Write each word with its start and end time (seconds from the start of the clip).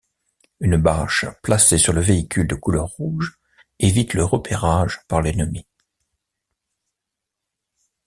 Une 0.61 0.77
bâche 0.77 1.25
placée 1.43 1.77
sur 1.77 1.93
le 1.93 2.01
véhicule 2.01 2.47
de 2.47 2.55
couleur 2.55 2.87
rouge 2.87 3.37
évite 3.77 4.15
le 4.15 4.23
repérage 4.25 4.99
par 5.07 5.21
l'ennemi. 5.21 5.67